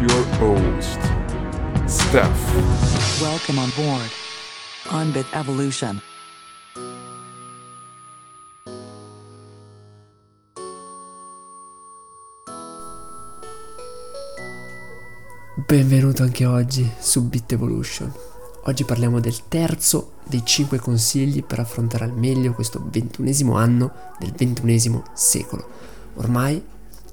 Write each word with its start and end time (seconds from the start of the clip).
your 0.00 0.24
host, 0.38 0.98
Steph. 1.84 3.20
Welcome 3.20 3.58
on 3.58 3.70
board 3.76 4.10
Onbit 4.92 5.26
Evolution. 5.34 6.00
Benvenuto 15.66 16.22
anche 16.22 16.46
oggi 16.46 16.90
su 16.98 17.28
Bit 17.28 17.52
Evolution. 17.52 18.10
Oggi 18.64 18.84
parliamo 18.84 19.20
del 19.20 19.48
terzo 19.48 20.12
dei 20.24 20.42
5 20.42 20.78
consigli 20.78 21.44
per 21.44 21.58
affrontare 21.58 22.04
al 22.04 22.12
meglio 22.12 22.54
questo 22.54 22.82
ventunesimo 22.90 23.54
anno 23.54 23.92
del 24.18 24.32
ventunesimo 24.32 25.02
secolo. 25.12 25.68
Ormai 26.14 26.64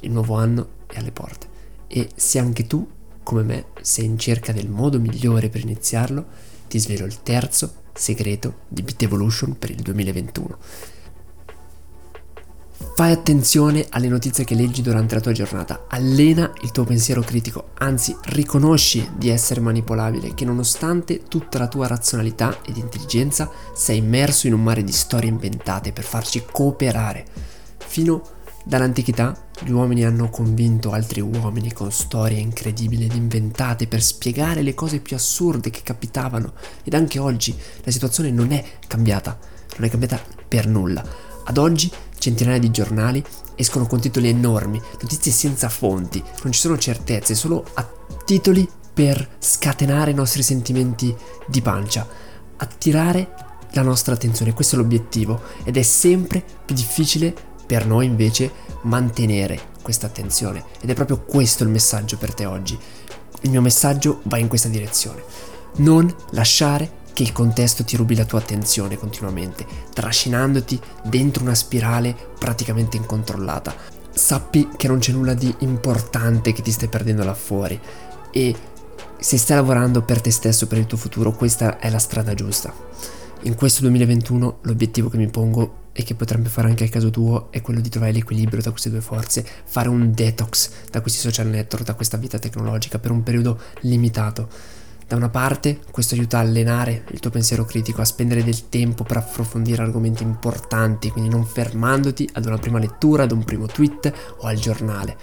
il 0.02 0.12
nuovo 0.12 0.36
anno 0.36 0.70
è 0.88 1.00
alle 1.00 1.12
porte 1.12 1.57
e 1.88 2.10
se 2.16 2.40
anche 2.40 2.68
tu, 2.68 2.88
come 3.24 3.44
me, 3.44 3.66
sei 3.82 4.06
in 4.06 4.18
cerca 4.18 4.52
del 4.52 4.70
modo 4.70 5.00
migliore 5.00 5.50
per 5.50 5.62
iniziarlo, 5.62 6.26
ti 6.68 6.80
svelo 6.80 7.06
il 7.06 7.22
terzo 7.24 7.84
segreto 7.94 8.60
di 8.68 8.84
Bit 8.84 9.04
Evolution 9.04 9.58
per 9.58 9.70
il 9.72 9.82
2021 9.82 10.58
Fai 12.98 13.12
attenzione 13.12 13.86
alle 13.90 14.08
notizie 14.08 14.44
che 14.44 14.56
leggi 14.56 14.82
durante 14.82 15.14
la 15.14 15.22
tua 15.22 15.32
giornata, 15.32 15.86
allena 15.88 16.52
il 16.62 16.72
tuo 16.72 16.84
pensiero 16.84 17.22
critico, 17.22 17.70
anzi 17.76 18.16
riconosci 18.24 19.08
di 19.16 19.30
essere 19.30 19.62
manipolabile, 19.62 20.34
che 20.34 20.46
nonostante 20.46 21.24
tutta 21.28 21.60
la 21.60 21.68
tua 21.68 21.86
razionalità 21.86 22.58
ed 22.66 22.78
intelligenza 22.78 23.52
sei 23.76 23.98
immerso 23.98 24.48
in 24.48 24.54
un 24.54 24.64
mare 24.64 24.84
di 24.84 24.92
storie 24.92 25.30
inventate 25.30 25.92
per 25.92 26.04
farci 26.04 26.44
cooperare. 26.52 27.26
Fino 27.78 28.22
dall'antichità 28.68 29.34
gli 29.64 29.72
uomini 29.72 30.04
hanno 30.04 30.30
convinto 30.30 30.92
altri 30.92 31.22
uomini 31.22 31.72
con 31.72 31.90
storie 31.90 32.38
incredibili 32.40 33.06
ed 33.06 33.16
inventate 33.16 33.88
per 33.88 34.04
spiegare 34.04 34.62
le 34.62 34.74
cose 34.74 35.00
più 35.00 35.16
assurde 35.16 35.70
che 35.70 35.82
capitavano 35.84 36.54
ed 36.84 36.94
anche 36.94 37.18
oggi 37.18 37.56
la 37.84 37.92
situazione 37.92 38.30
non 38.30 38.52
è 38.52 38.64
cambiata, 38.86 39.40
non 39.78 39.88
è 39.88 39.90
cambiata 39.90 40.22
per 40.48 40.68
nulla. 40.68 41.02
Ad 41.46 41.58
oggi 41.58 41.90
centinaia 42.18 42.60
di 42.60 42.70
giornali 42.70 43.24
escono 43.56 43.88
con 43.88 44.02
titoli 44.02 44.28
enormi, 44.28 44.82
notizie 45.02 45.32
senza 45.32 45.70
fonti, 45.70 46.22
non 46.44 46.52
ci 46.52 46.60
sono 46.60 46.78
certezze, 46.78 47.36
solo 47.36 47.66
a 47.76 47.90
titoli 48.26 48.68
per 48.94 49.36
scatenare 49.40 50.12
i 50.12 50.16
nostri 50.16 50.44
sentimenti 50.44 51.16
di 51.48 51.62
pancia, 51.62 52.06
attirare 52.58 53.46
la 53.72 53.82
nostra 53.82 54.14
attenzione, 54.14 54.54
questo 54.54 54.76
è 54.76 54.80
l'obiettivo 54.80 55.42
ed 55.64 55.78
è 55.78 55.84
sempre 55.84 56.44
più 56.66 56.76
difficile 56.76 57.47
per 57.68 57.86
noi 57.86 58.06
invece 58.06 58.52
mantenere 58.84 59.76
questa 59.82 60.08
attenzione 60.08 60.64
ed 60.82 60.90
è 60.90 60.94
proprio 60.94 61.22
questo 61.22 61.64
il 61.64 61.70
messaggio 61.70 62.18
per 62.18 62.34
te 62.34 62.46
oggi. 62.46 62.78
Il 63.42 63.52
mio 63.52 63.62
messaggio 63.62 64.22
va 64.24 64.38
in 64.38 64.48
questa 64.48 64.70
direzione. 64.70 65.22
Non 65.78 66.14
lasciare 66.32 67.06
che 67.14 67.24
il 67.24 67.32
contesto 67.32 67.84
ti 67.84 67.96
rubi 67.96 68.16
la 68.16 68.26
tua 68.26 68.40
attenzione 68.40 68.98
continuamente, 68.98 69.66
trascinandoti 69.94 70.80
dentro 71.04 71.44
una 71.44 71.56
spirale 71.56 72.16
praticamente 72.38 72.98
incontrollata. 72.98 73.76
Sappi 74.12 74.70
che 74.76 74.88
non 74.88 75.00
c'è 75.00 75.12
nulla 75.12 75.34
di 75.34 75.54
importante 75.60 76.54
che 76.54 76.62
ti 76.62 76.72
stai 76.72 76.88
perdendo 76.88 77.24
là 77.24 77.34
fuori 77.34 77.80
e 78.32 78.56
se 79.20 79.38
stai 79.38 79.58
lavorando 79.58 80.04
per 80.04 80.22
te 80.22 80.32
stesso, 80.32 80.68
per 80.68 80.78
il 80.78 80.86
tuo 80.86 80.98
futuro, 80.98 81.34
questa 81.34 81.80
è 81.80 81.90
la 81.90 82.00
strada 82.00 82.34
giusta. 82.34 82.74
In 83.42 83.56
questo 83.56 83.82
2021 83.82 84.60
l'obiettivo 84.62 85.10
che 85.10 85.18
mi 85.18 85.28
pongo 85.28 85.86
e 86.00 86.04
che 86.04 86.14
potrebbe 86.14 86.48
fare 86.48 86.68
anche 86.68 86.84
al 86.84 86.92
caso 86.92 87.10
tuo 87.10 87.48
è 87.50 87.60
quello 87.62 87.82
di 87.82 87.90
trovare 87.90 88.12
l'equilibrio 88.12 88.62
tra 88.62 88.70
queste 88.70 88.92
due 88.92 89.02
forze, 89.02 89.44
fare 89.66 89.90
un 89.90 90.12
detox 90.14 90.70
da 90.92 91.02
questi 91.02 91.20
social 91.20 91.48
network, 91.48 91.84
da 91.84 91.96
questa 91.96 92.18
vita 92.18 92.38
tecnologica 92.38 93.00
per 93.00 93.10
un 93.10 93.24
periodo 93.24 93.60
limitato 93.82 94.48
da 95.08 95.16
una 95.16 95.30
parte 95.30 95.80
questo 95.90 96.14
aiuta 96.14 96.38
a 96.38 96.42
allenare 96.42 97.06
il 97.12 97.20
tuo 97.20 97.32
pensiero 97.32 97.66
critico, 97.66 98.02
a 98.02 98.06
spendere 98.06 98.44
del 98.44 98.70
tempo 98.70 99.04
per 99.04 99.18
approfondire 99.18 99.82
argomenti 99.82 100.22
importanti, 100.22 101.10
quindi 101.10 101.30
non 101.30 101.46
fermandoti 101.46 102.30
ad 102.34 102.46
una 102.46 102.58
prima 102.58 102.78
lettura, 102.78 103.24
ad 103.24 103.32
un 103.32 103.44
primo 103.44 103.66
tweet 103.66 104.14
o 104.40 104.48
al 104.48 104.58
giornale. 104.58 105.18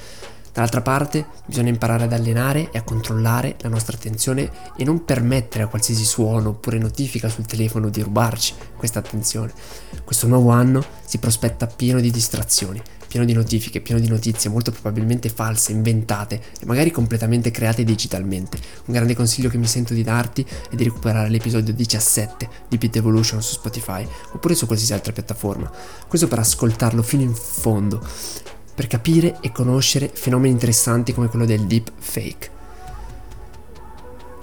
Dall'altra 0.55 0.83
parte 0.83 1.27
bisogna 1.45 1.71
imparare 1.71 2.05
ad 2.05 2.13
allenare 2.13 2.71
e 2.71 2.79
a 2.79 2.83
controllare 2.83 3.57
la 3.59 3.69
nostra 3.69 3.97
attenzione 3.97 4.49
e 4.77 4.85
non 4.85 5.05
permettere 5.05 5.65
a 5.65 5.67
qualsiasi 5.67 6.05
suono 6.05 6.51
oppure 6.51 6.79
notifica 6.79 7.29
sul 7.29 7.45
telefono 7.45 7.89
di 7.89 8.01
rubarci 8.01 8.55
questa 8.77 9.01
attenzione. 9.01 9.53
Questo 10.05 10.29
nuovo 10.29 10.51
anno 10.51 10.85
si 11.05 11.19
prospetta 11.19 11.67
pieno 11.67 11.99
di 11.99 12.13
distrazioni, 12.13 12.81
pieno 13.09 13.27
di 13.27 13.33
notifiche, 13.33 13.81
pieno 13.81 14.01
di 14.01 14.07
notizie 14.07 14.49
molto 14.49 14.71
probabilmente 14.71 15.29
false, 15.29 15.73
inventate 15.73 16.41
e 16.61 16.67
magari 16.67 16.93
completamente 16.93 17.51
create 17.51 17.83
digitalmente. 17.83 18.57
Un 18.85 18.95
grande 18.95 19.17
consiglio 19.17 19.49
che 19.49 19.59
mi 19.59 19.67
sento 19.67 19.93
di 19.93 20.05
darti 20.05 20.47
è 20.71 20.77
di 20.77 20.85
recuperare 20.85 21.31
l'episodio 21.31 21.75
17 21.75 22.49
di 22.69 22.79
Pit 22.79 22.95
Evolution 22.95 23.43
su 23.43 23.55
Spotify 23.55 24.07
oppure 24.31 24.55
su 24.55 24.67
qualsiasi 24.67 24.93
altra 24.93 25.13
piattaforma. 25.13 25.69
Questo 26.07 26.29
per 26.29 26.39
ascoltarlo 26.39 27.03
fino 27.03 27.23
in 27.23 27.35
fondo 27.35 28.01
per 28.75 28.87
capire 28.87 29.37
e 29.41 29.53
conoscere 29.53 30.11
fenomeni 30.13 30.53
interessanti 30.53 31.13
come 31.13 31.29
quello 31.29 31.47
del 31.47 31.67
deep 31.67 31.93
fake. 31.97 32.54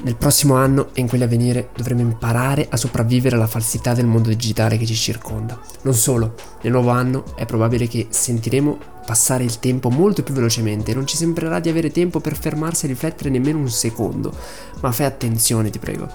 Nel 0.03 0.15
prossimo 0.15 0.55
anno 0.55 0.89
e 0.93 1.01
in 1.01 1.07
quelli 1.07 1.25
a 1.25 1.27
venire 1.27 1.69
dovremo 1.75 2.01
imparare 2.01 2.65
a 2.67 2.75
sopravvivere 2.75 3.35
alla 3.35 3.45
falsità 3.45 3.93
del 3.93 4.07
mondo 4.07 4.29
digitale 4.29 4.77
che 4.77 4.87
ci 4.87 4.95
circonda. 4.95 5.59
Non 5.83 5.93
solo, 5.93 6.33
nel 6.61 6.71
nuovo 6.71 6.89
anno 6.89 7.35
è 7.35 7.45
probabile 7.45 7.87
che 7.87 8.07
sentiremo 8.09 8.79
passare 9.05 9.43
il 9.43 9.59
tempo 9.59 9.91
molto 9.91 10.23
più 10.23 10.33
velocemente 10.33 10.89
e 10.89 10.95
non 10.95 11.05
ci 11.05 11.17
sembrerà 11.17 11.59
di 11.59 11.69
avere 11.69 11.91
tempo 11.91 12.19
per 12.19 12.35
fermarsi 12.35 12.85
a 12.85 12.87
riflettere 12.87 13.29
nemmeno 13.29 13.59
un 13.59 13.69
secondo. 13.69 14.33
Ma 14.79 14.91
fai 14.91 15.05
attenzione, 15.05 15.69
ti 15.69 15.77
prego. 15.77 16.09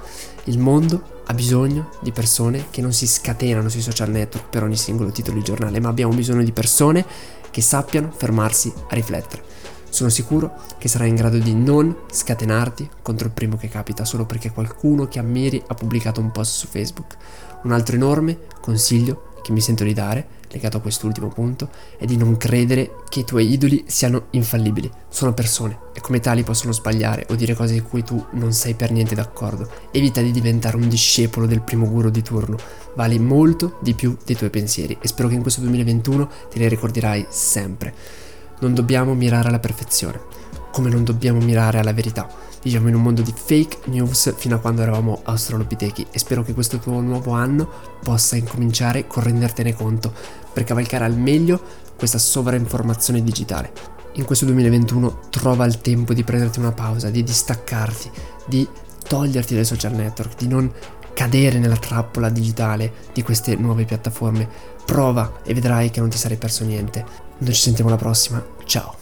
Il 0.45 0.59
mondo 0.59 1.23
ha 1.27 1.35
bisogno 1.35 1.91
di 2.01 2.11
persone 2.11 2.67
che 2.71 2.81
non 2.81 2.93
si 2.93 3.07
scatenano 3.07 3.69
sui 3.69 3.83
social 3.83 4.11
network 4.11 4.49
per 4.49 4.65
ogni 4.65 4.77
singolo 4.77 5.13
titolo 5.13 5.37
di 5.37 5.45
giornale, 5.45 5.79
ma 5.79 5.91
abbiamo 5.91 6.13
bisogno 6.13 6.43
di 6.43 6.53
persone 6.53 7.07
che 7.53 7.61
sappiano 7.61 8.13
fermarsi 8.15 8.73
a 8.89 8.95
riflettere. 8.95 9.46
Sono 9.89 10.11
sicuro 10.11 10.55
che 10.79 10.89
sarai 10.89 11.09
in 11.09 11.15
grado 11.15 11.39
di 11.39 11.55
non 11.55 11.95
scatenarti 12.11 12.89
contro 13.03 13.27
il 13.27 13.33
primo 13.33 13.57
che 13.57 13.69
capita 13.69 14.05
solo 14.05 14.27
perché 14.27 14.51
qualcuno 14.51 15.07
che 15.07 15.19
ammiri 15.19 15.63
ha 15.67 15.75
pubblicato 15.75 16.21
un 16.21 16.31
post 16.31 16.57
su 16.57 16.67
Facebook. 16.67 17.17
Un 17.63 17.73
altro 17.73 17.97
enorme 17.97 18.39
consiglio 18.61 19.31
che 19.47 19.53
mi 19.53 19.61
sento 19.61 19.85
di 19.85 19.93
dare, 19.93 20.27
legato 20.51 20.79
a 20.79 20.81
quest'ultimo 20.81 21.29
punto, 21.29 21.71
è 21.97 22.05
di 22.05 22.17
non 22.17 22.37
credere 22.37 22.97
che 23.09 23.21
i 23.21 23.25
tuoi 23.25 23.53
idoli 23.53 23.85
siano 23.87 24.27
infallibili. 24.31 24.91
Sono 25.09 25.35
persone 25.35 25.79
e 25.95 26.01
come 26.01 26.19
tali 26.19 26.43
possono 26.43 26.73
sbagliare 26.73 27.27
o 27.31 27.37
dire 27.37 27.55
cose 27.55 27.75
di 27.75 27.81
cui 27.81 28.03
tu 28.03 28.25
non 28.33 28.53
sei 28.53 28.75
per 28.75 28.91
niente 28.91 29.15
d'accordo. 29.15 29.71
Evita 29.93 30.21
di 30.21 30.33
diventare 30.33 30.77
un 30.77 30.89
discepolo 30.89 31.47
del 31.47 31.63
primo 31.63 31.89
guru 31.89 32.11
di 32.11 32.23
turno. 32.23 32.57
Vali 32.97 33.21
molto 33.21 33.79
di 33.81 33.95
più 33.95 34.17
dei 34.25 34.35
tuoi 34.35 34.51
pensieri 34.51 34.99
e 35.01 35.07
spero 35.07 35.29
che 35.29 35.35
in 35.35 35.43
questo 35.43 35.61
2021 35.61 36.29
te 36.51 36.59
ne 36.59 36.67
ricorderai 36.67 37.27
sempre. 37.29 37.95
Non 38.61 38.75
dobbiamo 38.75 39.15
mirare 39.15 39.49
alla 39.49 39.59
perfezione, 39.59 40.21
come 40.73 40.89
non 40.89 41.05
dobbiamo 41.05 41.41
mirare 41.41 41.79
alla 41.79 41.93
verità. 41.93 42.27
Viviamo 42.63 42.89
in 42.89 42.95
un 42.95 43.03
mondo 43.03 43.23
di 43.23 43.33
fake 43.35 43.89
news 43.91 44.35
fino 44.37 44.57
a 44.57 44.59
quando 44.59 44.83
eravamo 44.83 45.21
australopitechi 45.25 46.07
e 46.11 46.19
spero 46.19 46.43
che 46.43 46.55
questo 46.55 46.79
tuo 46.79 47.01
nuovo 47.01 47.33
anno 47.33 47.69
possa 48.03 48.37
incominciare 48.37 49.07
con 49.07 49.23
rendertene 49.23 49.75
conto 49.75 50.13
per 50.53 50.65
cavalcare 50.65 51.05
al 51.05 51.17
meglio 51.17 51.61
questa 51.97 52.19
sovrainformazione 52.19 53.23
digitale. 53.23 53.73
In 54.15 54.25
questo 54.25 54.47
2021 54.47 55.21
trova 55.31 55.67
il 55.67 55.81
tempo 55.81 56.15
di 56.15 56.25
prenderti 56.25 56.59
una 56.59 56.73
pausa, 56.73 57.11
di 57.11 57.23
distaccarti, 57.23 58.11
di 58.47 58.67
toglierti 59.07 59.55
dai 59.55 59.65
social 59.65 59.93
network, 59.93 60.37
di 60.37 60.49
non 60.49 60.73
cadere 61.17 61.59
nella 61.59 61.79
trappola 61.79 62.29
digitale 62.29 62.93
di 63.15 63.23
queste 63.23 63.57
nuove 63.57 63.87
piattaforme. 63.87 64.47
Prova 64.85 65.41
e 65.43 65.55
vedrai 65.55 65.91
che 65.91 66.01
non 66.01 66.11
ti 66.11 66.19
sarai 66.19 66.37
perso 66.37 66.63
niente. 66.63 67.05
Noi 67.39 67.55
ci 67.55 67.63
sentiamo 67.63 67.89
alla 67.89 67.99
prossima. 67.99 68.45
Ciao. 68.67 68.96